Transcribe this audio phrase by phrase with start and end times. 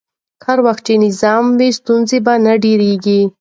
[0.45, 3.21] هر وخت چې نظم وي، ستونزې به نه ډېرېږي.